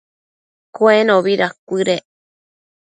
[0.75, 2.05] Cuenobi dacuëdec